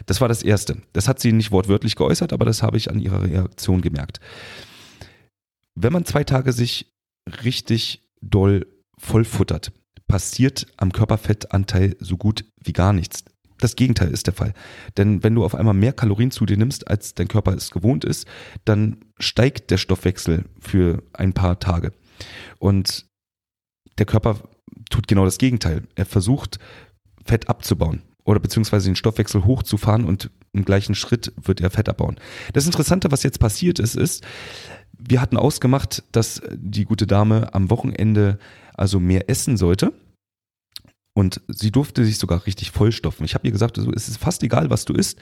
Das 0.06 0.20
war 0.20 0.28
das 0.28 0.42
Erste. 0.42 0.82
Das 0.92 1.06
hat 1.06 1.20
sie 1.20 1.32
nicht 1.32 1.52
wortwörtlich 1.52 1.94
geäußert, 1.94 2.32
aber 2.32 2.44
das 2.44 2.62
habe 2.62 2.76
ich 2.76 2.90
an 2.90 2.98
ihrer 2.98 3.22
Reaktion 3.22 3.80
gemerkt. 3.80 4.20
Wenn 5.74 5.92
man 5.92 6.04
zwei 6.04 6.24
Tage 6.24 6.52
sich 6.52 6.92
richtig 7.44 8.02
doll 8.20 8.66
vollfuttert, 8.98 9.72
passiert 10.08 10.66
am 10.76 10.92
Körperfettanteil 10.92 11.96
so 12.00 12.16
gut 12.16 12.44
wie 12.62 12.72
gar 12.72 12.92
nichts. 12.92 13.24
Das 13.58 13.76
Gegenteil 13.76 14.10
ist 14.10 14.26
der 14.26 14.34
Fall. 14.34 14.52
Denn 14.96 15.22
wenn 15.22 15.34
du 15.34 15.44
auf 15.44 15.54
einmal 15.54 15.74
mehr 15.74 15.92
Kalorien 15.92 16.30
zu 16.30 16.44
dir 16.44 16.56
nimmst, 16.56 16.88
als 16.88 17.14
dein 17.14 17.28
Körper 17.28 17.54
es 17.54 17.70
gewohnt 17.70 18.04
ist, 18.04 18.26
dann 18.64 18.98
steigt 19.18 19.70
der 19.70 19.78
Stoffwechsel 19.78 20.44
für 20.60 21.02
ein 21.12 21.32
paar 21.32 21.58
Tage. 21.58 21.92
Und 22.58 23.06
der 23.98 24.06
Körper 24.06 24.40
tut 24.90 25.08
genau 25.08 25.24
das 25.24 25.38
Gegenteil. 25.38 25.82
Er 25.94 26.06
versucht, 26.06 26.58
Fett 27.24 27.48
abzubauen 27.48 28.02
oder 28.24 28.40
beziehungsweise 28.40 28.88
den 28.88 28.96
Stoffwechsel 28.96 29.44
hochzufahren 29.44 30.04
und 30.04 30.30
im 30.52 30.64
gleichen 30.64 30.94
Schritt 30.94 31.32
wird 31.42 31.60
er 31.60 31.70
Fett 31.70 31.88
abbauen. 31.88 32.16
Das 32.52 32.66
Interessante, 32.66 33.10
was 33.10 33.22
jetzt 33.22 33.40
passiert 33.40 33.78
ist, 33.78 33.94
ist, 33.94 34.24
wir 34.98 35.20
hatten 35.20 35.36
ausgemacht, 35.36 36.02
dass 36.12 36.40
die 36.52 36.84
gute 36.84 37.06
Dame 37.06 37.54
am 37.54 37.70
Wochenende 37.70 38.38
also 38.74 38.98
mehr 38.98 39.28
essen 39.28 39.56
sollte. 39.56 39.92
Und 41.14 41.40
sie 41.48 41.70
durfte 41.70 42.04
sich 42.04 42.18
sogar 42.18 42.46
richtig 42.46 42.70
vollstopfen. 42.72 43.24
Ich 43.24 43.34
habe 43.34 43.46
ihr 43.46 43.52
gesagt, 43.52 43.78
also, 43.78 43.90
es 43.92 44.08
ist 44.08 44.18
fast 44.18 44.42
egal, 44.42 44.68
was 44.68 44.84
du 44.84 44.92
isst. 44.92 45.18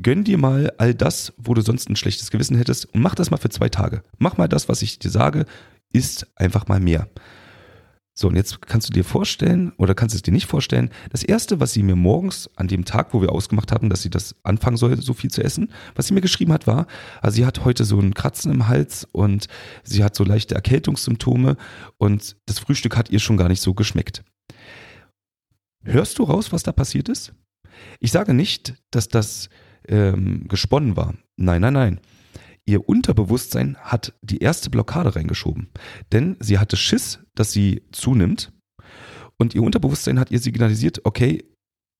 Gönn 0.00 0.24
dir 0.24 0.38
mal 0.38 0.72
all 0.78 0.94
das, 0.94 1.34
wo 1.36 1.54
du 1.54 1.60
sonst 1.60 1.90
ein 1.90 1.96
schlechtes 1.96 2.30
Gewissen 2.30 2.56
hättest 2.56 2.86
und 2.94 3.00
mach 3.00 3.14
das 3.14 3.30
mal 3.30 3.36
für 3.36 3.50
zwei 3.50 3.68
Tage. 3.68 4.02
Mach 4.18 4.36
mal 4.36 4.48
das, 4.48 4.68
was 4.68 4.80
ich 4.82 4.98
dir 4.98 5.10
sage, 5.10 5.44
isst 5.92 6.26
einfach 6.36 6.68
mal 6.68 6.80
mehr. 6.80 7.08
So, 8.20 8.26
und 8.26 8.34
jetzt 8.34 8.60
kannst 8.62 8.88
du 8.88 8.92
dir 8.92 9.04
vorstellen 9.04 9.70
oder 9.76 9.94
kannst 9.94 10.12
es 10.12 10.22
dir 10.22 10.32
nicht 10.32 10.46
vorstellen, 10.46 10.90
das 11.10 11.22
erste, 11.22 11.60
was 11.60 11.72
sie 11.72 11.84
mir 11.84 11.94
morgens 11.94 12.50
an 12.56 12.66
dem 12.66 12.84
Tag, 12.84 13.14
wo 13.14 13.22
wir 13.22 13.30
ausgemacht 13.30 13.70
hatten, 13.70 13.90
dass 13.90 14.02
sie 14.02 14.10
das 14.10 14.34
anfangen 14.42 14.76
soll, 14.76 15.00
so 15.00 15.14
viel 15.14 15.30
zu 15.30 15.40
essen, 15.40 15.70
was 15.94 16.08
sie 16.08 16.14
mir 16.14 16.20
geschrieben 16.20 16.52
hat, 16.52 16.66
war, 16.66 16.88
also 17.22 17.36
sie 17.36 17.46
hat 17.46 17.64
heute 17.64 17.84
so 17.84 18.00
ein 18.00 18.14
Kratzen 18.14 18.50
im 18.50 18.66
Hals 18.66 19.06
und 19.12 19.46
sie 19.84 20.02
hat 20.02 20.16
so 20.16 20.24
leichte 20.24 20.56
Erkältungssymptome 20.56 21.56
und 21.96 22.34
das 22.46 22.58
Frühstück 22.58 22.96
hat 22.96 23.08
ihr 23.08 23.20
schon 23.20 23.36
gar 23.36 23.48
nicht 23.48 23.62
so 23.62 23.72
geschmeckt. 23.72 24.24
Hörst 25.84 26.18
du 26.18 26.24
raus, 26.24 26.50
was 26.50 26.64
da 26.64 26.72
passiert 26.72 27.08
ist? 27.08 27.32
Ich 28.00 28.10
sage 28.10 28.34
nicht, 28.34 28.74
dass 28.90 29.06
das 29.06 29.48
ähm, 29.86 30.48
gesponnen 30.48 30.96
war. 30.96 31.14
Nein, 31.36 31.60
nein, 31.60 31.74
nein. 31.74 32.00
Ihr 32.68 32.86
Unterbewusstsein 32.86 33.78
hat 33.80 34.12
die 34.20 34.40
erste 34.40 34.68
Blockade 34.68 35.16
reingeschoben. 35.16 35.70
Denn 36.12 36.36
sie 36.38 36.58
hatte 36.58 36.76
Schiss, 36.76 37.18
dass 37.34 37.50
sie 37.50 37.82
zunimmt. 37.92 38.52
Und 39.38 39.54
ihr 39.54 39.62
Unterbewusstsein 39.62 40.20
hat 40.20 40.30
ihr 40.30 40.38
signalisiert, 40.38 41.00
okay, 41.04 41.46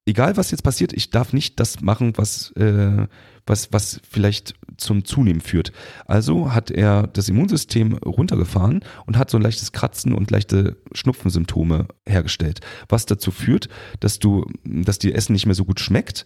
egal 0.06 0.37
was 0.37 0.50
jetzt 0.50 0.60
passiert, 0.60 0.92
ich 0.92 1.08
darf 1.08 1.32
nicht 1.32 1.58
das 1.58 1.80
machen, 1.80 2.12
was, 2.18 2.50
äh, 2.50 3.06
was, 3.48 3.72
was 3.72 4.00
vielleicht 4.08 4.54
zum 4.76 5.04
Zunehmen 5.04 5.40
führt. 5.40 5.72
Also 6.06 6.52
hat 6.52 6.70
er 6.70 7.06
das 7.06 7.28
Immunsystem 7.28 7.94
runtergefahren 7.94 8.84
und 9.06 9.18
hat 9.18 9.30
so 9.30 9.38
ein 9.38 9.42
leichtes 9.42 9.72
Kratzen 9.72 10.14
und 10.14 10.30
leichte 10.30 10.76
Schnupfensymptome 10.92 11.88
hergestellt, 12.06 12.60
was 12.88 13.06
dazu 13.06 13.30
führt, 13.30 13.68
dass 14.00 14.18
du, 14.18 14.44
dass 14.64 14.98
dir 14.98 15.14
Essen 15.14 15.32
nicht 15.32 15.46
mehr 15.46 15.54
so 15.54 15.64
gut 15.64 15.80
schmeckt 15.80 16.24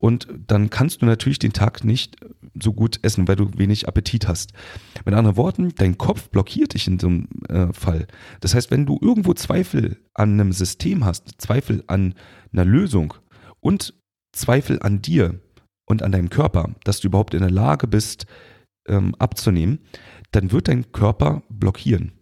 und 0.00 0.28
dann 0.46 0.70
kannst 0.70 1.02
du 1.02 1.06
natürlich 1.06 1.38
den 1.38 1.52
Tag 1.52 1.84
nicht 1.84 2.16
so 2.58 2.72
gut 2.72 2.98
essen, 3.02 3.28
weil 3.28 3.36
du 3.36 3.50
wenig 3.56 3.86
Appetit 3.86 4.26
hast. 4.26 4.52
Mit 5.04 5.14
anderen 5.14 5.36
Worten, 5.36 5.74
dein 5.76 5.98
Kopf 5.98 6.30
blockiert 6.30 6.72
dich 6.72 6.88
in 6.88 6.98
so 6.98 7.06
einem 7.06 7.28
äh, 7.48 7.72
Fall. 7.74 8.06
Das 8.40 8.54
heißt, 8.54 8.70
wenn 8.70 8.86
du 8.86 8.98
irgendwo 9.00 9.34
Zweifel 9.34 9.98
an 10.14 10.32
einem 10.32 10.52
System 10.52 11.04
hast, 11.04 11.40
Zweifel 11.40 11.84
an 11.86 12.14
einer 12.52 12.64
Lösung 12.64 13.12
und 13.60 13.94
Zweifel 14.32 14.80
an 14.80 15.02
dir 15.02 15.38
und 15.90 16.02
an 16.02 16.12
deinem 16.12 16.30
Körper, 16.30 16.70
dass 16.84 17.00
du 17.00 17.08
überhaupt 17.08 17.34
in 17.34 17.40
der 17.40 17.50
Lage 17.50 17.86
bist, 17.86 18.26
ähm, 18.88 19.14
abzunehmen, 19.18 19.80
dann 20.32 20.52
wird 20.52 20.68
dein 20.68 20.92
Körper 20.92 21.42
blockieren. 21.48 22.12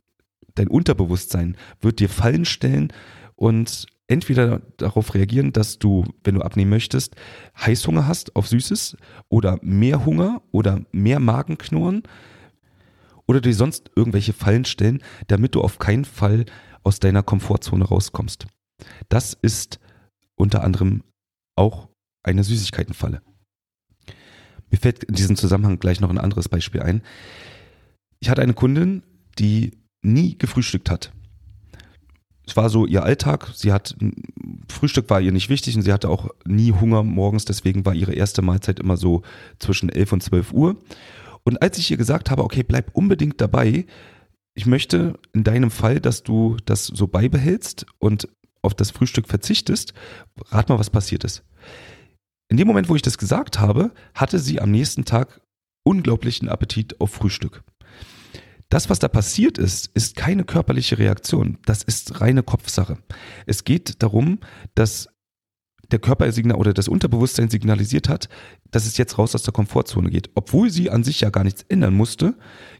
Dein 0.55 0.69
Unterbewusstsein 0.69 1.57
wird 1.81 2.01
dir 2.01 2.09
Fallen 2.09 2.45
stellen 2.45 2.93
und 3.37 3.87
entweder 4.09 4.61
darauf 4.79 5.15
reagieren, 5.15 5.53
dass 5.53 5.79
du, 5.79 6.05
wenn 6.25 6.35
du 6.35 6.41
abnehmen 6.41 6.71
möchtest, 6.71 7.15
Heißhunger 7.61 8.09
hast 8.09 8.35
auf 8.35 8.49
Süßes 8.49 8.97
oder 9.29 9.59
mehr 9.63 10.05
Hunger 10.05 10.43
oder 10.51 10.81
mehr 10.91 11.21
Magenknurren 11.21 12.03
oder 13.27 13.41
dir 13.41 13.55
sonst 13.55 13.91
irgendwelche 13.95 14.33
Fallen 14.33 14.65
stellen, 14.65 15.03
damit 15.27 15.55
du 15.55 15.61
auf 15.61 15.79
keinen 15.79 16.07
Fall 16.07 16.47
aus 16.83 16.99
deiner 16.99 17.23
Komfortzone 17.23 17.85
rauskommst. 17.85 18.47
Das 19.11 19.37
ist 19.43 19.79
unter 20.35 20.65
anderem 20.65 21.03
auch 21.55 21.89
eine 22.23 22.43
Süßigkeitenfalle. 22.45 23.21
Mir 24.71 24.79
fällt 24.79 25.05
in 25.05 25.15
diesem 25.15 25.37
Zusammenhang 25.37 25.79
gleich 25.79 26.01
noch 26.01 26.11
ein 26.11 26.19
anderes 26.19 26.49
Beispiel 26.49 26.83
ein. 26.83 27.03
Ich 28.21 28.31
hatte 28.31 28.43
eine 28.43 28.55
Kundin, 28.55 29.03
die 29.39 29.79
nie 30.03 30.37
gefrühstückt 30.37 30.91
hat. 30.91 31.13
Es 32.47 32.57
war 32.57 32.71
so 32.71 32.87
ihr 32.87 33.03
Alltag. 33.03 33.51
Sie 33.55 33.73
hat 33.73 33.95
Frühstück 34.69 35.11
war 35.11 35.21
ihr 35.21 35.33
nicht 35.33 35.51
wichtig 35.51 35.77
und 35.77 35.83
sie 35.83 35.93
hatte 35.93 36.09
auch 36.09 36.29
nie 36.47 36.73
Hunger 36.73 37.03
morgens. 37.03 37.45
Deswegen 37.45 37.85
war 37.85 37.95
ihre 37.95 38.15
erste 38.15 38.43
Mahlzeit 38.43 38.81
immer 38.81 38.97
so 38.97 39.23
zwischen 39.59 39.91
11 39.91 40.13
und 40.13 40.23
12 40.23 40.53
Uhr. 40.53 40.77
Und 41.45 41.63
als 41.63 41.79
ich 41.79 41.91
ihr 41.91 41.97
gesagt 41.97 42.31
habe, 42.31 42.45
okay, 42.45 42.63
bleib 42.63 42.95
unbedingt 42.95 43.41
dabei, 43.41 43.87
ich 44.55 44.67
möchte 44.67 45.19
in 45.35 45.45
deinem 45.45 45.71
Fall, 45.71 46.01
dass 46.01 46.23
du 46.23 46.57
das 46.65 46.87
so 46.87 47.07
beibehältst 47.07 47.87
und 47.99 48.29
auf 48.63 48.75
das 48.75 48.91
Frühstück 48.91 49.29
verzichtest, 49.29 49.95
rat 50.51 50.69
mal, 50.69 50.79
was 50.79 50.91
passiert 50.91 51.25
ist. 51.25 51.45
In 52.49 52.57
dem 52.57 52.67
Moment, 52.67 52.89
wo 52.89 52.97
ich 52.97 53.03
das 53.03 53.19
gesagt 53.19 53.61
habe, 53.61 53.93
hatte 54.15 54.39
sie 54.39 54.61
am 54.61 54.71
nächsten 54.71 55.05
Tag 55.05 55.41
unglaublichen 55.85 56.49
Appetit 56.49 57.01
auf 57.01 57.11
Frühstück. 57.11 57.63
Das, 58.71 58.91
was 58.91 58.99
da 58.99 59.09
passiert 59.09 59.57
ist, 59.59 59.91
ist 59.95 60.17
keine 60.17 60.45
körperliche 60.45 60.99
Reaktion. 60.99 61.59
Das 61.65 61.83
ist 61.83 62.21
reine 62.21 62.43
Kopfsache. 62.43 62.99
Es 63.47 63.65
geht 63.65 64.03
darum, 64.03 64.41
dass 64.75 65.09
der 65.91 65.99
Körper 65.99 66.29
oder 66.55 66.75
das 66.75 66.89
Unterbewusstsein 66.89 67.49
signalisiert 67.49 68.09
hat, 68.09 68.29
dass 68.71 68.87
es 68.87 68.99
jetzt 68.99 69.17
raus 69.17 69.35
aus 69.35 69.43
der 69.43 69.55
Komfortzone 69.55 70.11
geht. 70.11 70.31
Obwohl 70.35 70.71
sie 70.71 70.91
an 70.91 71.03
sich 71.03 71.21
ja 71.21 71.31
gar 71.31 71.45
nichts 71.45 71.65
ändern 71.69 71.95
musste, 71.95 72.35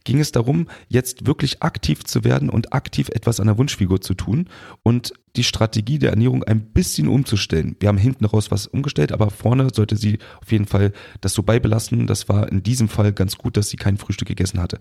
ging 0.05 0.21
es 0.21 0.33
darum, 0.33 0.69
jetzt 0.89 1.27
wirklich 1.27 1.63
aktiv 1.63 2.05
zu 2.05 2.25
werden 2.25 2.51
und 2.51 2.75
aktiv 2.75 3.09
etwas 3.09 3.41
an 3.41 3.47
der 3.47 3.57
Wunschfigur 3.57 4.01
zu 4.01 4.15
tun 4.15 4.49
und 4.83 5.15
die 5.37 5.45
Strategie 5.45 5.99
der 5.99 6.11
Ernährung 6.11 6.45
ein 6.45 6.73
bisschen 6.73 7.09
umzustellen. 7.09 7.77
Wir 7.81 7.89
haben 7.89 7.99
hinten 7.99 8.27
raus 8.27 8.51
was 8.51 8.67
umgestellt, 8.67 9.13
aber 9.13 9.31
vorne 9.31 9.69
sollte 9.73 9.97
sie 9.97 10.19
auf 10.43 10.53
jeden 10.53 10.67
Fall 10.67 10.93
das 11.21 11.33
so 11.33 11.43
beibelassen. 11.43 12.07
Das 12.07 12.29
war 12.29 12.51
in 12.51 12.63
diesem 12.63 12.89
Fall 12.89 13.13
ganz 13.13 13.39
gut, 13.39 13.57
dass 13.57 13.71
sie 13.71 13.77
kein 13.77 13.97
Frühstück 13.97 14.29
gegessen 14.29 14.61
hatte. 14.61 14.81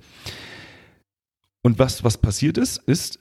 Und 1.62 1.80
was, 1.80 2.04
was 2.04 2.18
passiert 2.18 2.58
ist, 2.58 2.78
ist, 2.78 3.20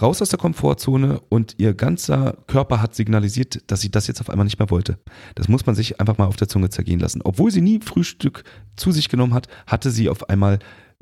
raus 0.00 0.20
aus 0.20 0.28
der 0.28 0.38
Komfortzone 0.38 1.20
und 1.28 1.54
ihr 1.58 1.74
ganzer 1.74 2.38
Körper 2.46 2.82
hat 2.82 2.94
signalisiert, 2.94 3.70
dass 3.70 3.80
sie 3.80 3.90
das 3.90 4.06
jetzt 4.06 4.20
auf 4.20 4.30
einmal 4.30 4.44
nicht 4.44 4.58
mehr 4.58 4.70
wollte. 4.70 4.98
Das 5.34 5.48
muss 5.48 5.66
man 5.66 5.74
sich 5.74 6.00
einfach 6.00 6.18
mal 6.18 6.26
auf 6.26 6.36
der 6.36 6.48
Zunge 6.48 6.70
zergehen 6.70 7.00
lassen. 7.00 7.22
Obwohl 7.22 7.50
sie 7.50 7.60
nie 7.60 7.80
Frühstück 7.80 8.44
zu 8.76 8.92
sich 8.92 9.08
genommen 9.08 9.34
hat, 9.34 9.48
hatte 9.66 9.90
sie 9.90 10.08
auf 10.08 10.28
einmal 10.28 10.58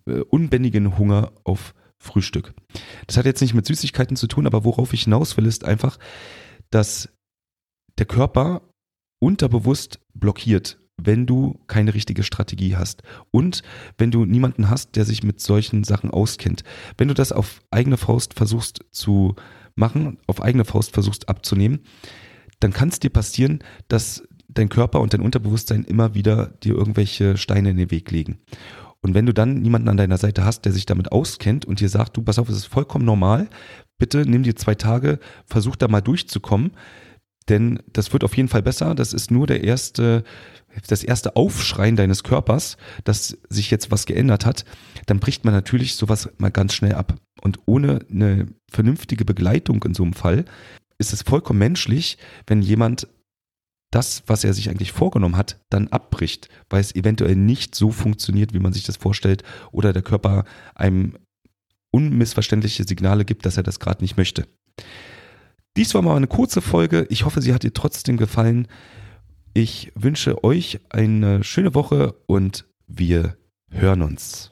äh, 0.06 0.20
unbändigen 0.20 0.98
Hunger 0.98 1.32
auf 1.44 1.74
Frühstück. 1.98 2.54
Das 3.06 3.16
hat 3.16 3.26
jetzt 3.26 3.40
nicht 3.40 3.54
mit 3.54 3.66
Süßigkeiten 3.66 4.16
zu 4.16 4.26
tun, 4.26 4.46
aber 4.46 4.64
worauf 4.64 4.92
ich 4.92 5.04
hinaus 5.04 5.36
will, 5.36 5.46
ist 5.46 5.64
einfach, 5.64 5.98
dass 6.70 7.08
der 7.98 8.06
Körper 8.06 8.62
unterbewusst 9.20 10.00
blockiert 10.14 10.81
wenn 10.96 11.26
du 11.26 11.58
keine 11.66 11.94
richtige 11.94 12.22
Strategie 12.22 12.76
hast 12.76 13.02
und 13.30 13.62
wenn 13.98 14.10
du 14.10 14.24
niemanden 14.24 14.70
hast, 14.70 14.96
der 14.96 15.04
sich 15.04 15.22
mit 15.22 15.40
solchen 15.40 15.84
Sachen 15.84 16.10
auskennt. 16.10 16.64
Wenn 16.96 17.08
du 17.08 17.14
das 17.14 17.32
auf 17.32 17.60
eigene 17.70 17.96
Faust 17.96 18.34
versuchst 18.34 18.84
zu 18.90 19.34
machen, 19.74 20.18
auf 20.26 20.42
eigene 20.42 20.64
Faust 20.64 20.92
versuchst 20.92 21.28
abzunehmen, 21.28 21.80
dann 22.60 22.72
kann 22.72 22.90
es 22.90 23.00
dir 23.00 23.10
passieren, 23.10 23.60
dass 23.88 24.22
dein 24.48 24.68
Körper 24.68 25.00
und 25.00 25.14
dein 25.14 25.22
Unterbewusstsein 25.22 25.84
immer 25.84 26.14
wieder 26.14 26.48
dir 26.62 26.74
irgendwelche 26.74 27.36
Steine 27.36 27.70
in 27.70 27.76
den 27.76 27.90
Weg 27.90 28.10
legen. 28.10 28.38
Und 29.00 29.14
wenn 29.14 29.26
du 29.26 29.34
dann 29.34 29.60
niemanden 29.60 29.88
an 29.88 29.96
deiner 29.96 30.18
Seite 30.18 30.44
hast, 30.44 30.64
der 30.64 30.72
sich 30.72 30.86
damit 30.86 31.10
auskennt 31.10 31.64
und 31.64 31.80
dir 31.80 31.88
sagt, 31.88 32.16
du, 32.16 32.22
pass 32.22 32.38
auf, 32.38 32.48
es 32.48 32.56
ist 32.56 32.66
vollkommen 32.66 33.04
normal, 33.04 33.48
bitte 33.98 34.24
nimm 34.24 34.44
dir 34.44 34.54
zwei 34.54 34.76
Tage, 34.76 35.18
versuch 35.46 35.74
da 35.74 35.88
mal 35.88 36.00
durchzukommen, 36.00 36.72
denn 37.48 37.80
das 37.92 38.12
wird 38.12 38.24
auf 38.24 38.36
jeden 38.36 38.48
Fall 38.48 38.62
besser. 38.62 38.94
Das 38.94 39.12
ist 39.12 39.30
nur 39.30 39.46
der 39.46 39.64
erste, 39.64 40.24
das 40.88 41.04
erste 41.04 41.36
Aufschreien 41.36 41.96
deines 41.96 42.22
Körpers, 42.22 42.76
dass 43.04 43.38
sich 43.48 43.70
jetzt 43.70 43.90
was 43.90 44.06
geändert 44.06 44.46
hat. 44.46 44.64
Dann 45.06 45.20
bricht 45.20 45.44
man 45.44 45.54
natürlich 45.54 45.96
sowas 45.96 46.30
mal 46.38 46.50
ganz 46.50 46.74
schnell 46.74 46.94
ab. 46.94 47.16
Und 47.40 47.58
ohne 47.66 48.00
eine 48.10 48.46
vernünftige 48.70 49.24
Begleitung 49.24 49.82
in 49.84 49.94
so 49.94 50.02
einem 50.02 50.12
Fall 50.12 50.44
ist 50.98 51.12
es 51.12 51.22
vollkommen 51.22 51.58
menschlich, 51.58 52.18
wenn 52.46 52.62
jemand 52.62 53.08
das, 53.90 54.22
was 54.26 54.42
er 54.42 54.54
sich 54.54 54.70
eigentlich 54.70 54.92
vorgenommen 54.92 55.36
hat, 55.36 55.60
dann 55.68 55.88
abbricht, 55.88 56.48
weil 56.70 56.80
es 56.80 56.94
eventuell 56.94 57.36
nicht 57.36 57.74
so 57.74 57.90
funktioniert, 57.90 58.54
wie 58.54 58.60
man 58.60 58.72
sich 58.72 58.84
das 58.84 58.96
vorstellt, 58.96 59.42
oder 59.70 59.92
der 59.92 60.02
Körper 60.02 60.44
einem 60.74 61.18
unmissverständliche 61.90 62.84
Signale 62.84 63.24
gibt, 63.24 63.44
dass 63.44 63.58
er 63.58 63.62
das 63.62 63.80
gerade 63.80 64.02
nicht 64.02 64.16
möchte. 64.16 64.46
Dies 65.74 65.94
war 65.94 66.02
mal 66.02 66.16
eine 66.16 66.26
kurze 66.26 66.60
Folge. 66.60 67.06
Ich 67.08 67.24
hoffe, 67.24 67.40
sie 67.40 67.54
hat 67.54 67.62
dir 67.62 67.72
trotzdem 67.72 68.18
gefallen. 68.18 68.68
Ich 69.54 69.90
wünsche 69.94 70.44
euch 70.44 70.80
eine 70.90 71.42
schöne 71.44 71.74
Woche 71.74 72.14
und 72.26 72.66
wir 72.86 73.38
hören 73.70 74.02
uns. 74.02 74.50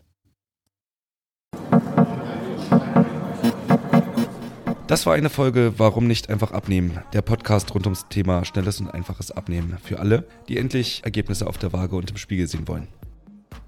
Das 4.87 5.05
war 5.05 5.13
eine 5.13 5.29
Folge 5.29 5.75
Warum 5.77 6.07
nicht 6.07 6.31
einfach 6.31 6.53
abnehmen? 6.53 6.99
Der 7.13 7.21
Podcast 7.21 7.75
rund 7.75 7.85
ums 7.85 8.09
Thema 8.09 8.47
schnelles 8.47 8.81
und 8.81 8.89
einfaches 8.89 9.31
Abnehmen 9.31 9.77
für 9.83 9.99
alle, 9.99 10.27
die 10.49 10.57
endlich 10.57 11.03
Ergebnisse 11.05 11.47
auf 11.47 11.59
der 11.59 11.75
Waage 11.75 11.97
und 11.97 12.11
im 12.11 12.17
Spiegel 12.17 12.49
sehen 12.49 12.67
wollen. 12.67 12.89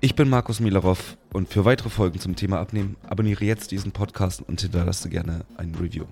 Ich 0.01 0.17
bin 0.17 0.31
Markus 0.31 0.59
Milarov 0.59 1.19
und 1.35 1.51
für 1.51 1.67
weitere 1.67 1.91
Folgen 1.91 2.19
zum 2.19 2.35
Thema 2.35 2.61
Abnehmen 2.61 2.97
abonniere 3.07 3.45
jetzt 3.45 3.73
diesen 3.73 3.93
Podcast 3.93 4.41
und 4.41 4.63
hinterlasse 4.63 5.11
gerne 5.11 5.45
ein 5.59 5.75
Review. 5.75 6.07